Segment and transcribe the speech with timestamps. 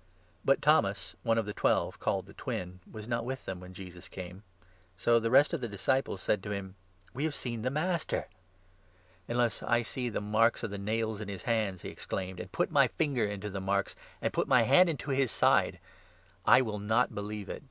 [0.00, 3.24] jesus But Thomas, one of the Twelve, called' The 24 appears to Twin,' was not
[3.24, 4.42] with them when Jesus came;
[4.98, 5.22] so 25 Thomas.
[5.22, 6.74] the rest of the disciples said to him:
[7.14, 8.26] "We have seen the Master!""
[9.28, 12.50] Unless I see the marks of the nails in his hands," he ex claimed, "and
[12.50, 14.32] put my finger into the marks, and.
[14.32, 15.78] put my hand into his side,
[16.44, 17.62] I will not believe it."